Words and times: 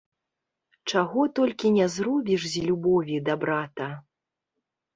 Чаго 0.93 1.21
толькі 1.41 1.71
не 1.77 1.87
зробіш 1.97 2.49
з 2.55 2.65
любові 2.71 3.23
да 3.31 3.39
брата! 3.47 3.93